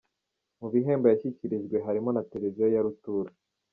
Mu 0.59 0.67
bihembo 0.73 1.05
yashyikirijwe 1.07 1.75
harimo 1.85 2.09
na 2.13 2.21
Televiziyo 2.31 2.67
ya 2.73 2.83
Rutura. 2.85 3.31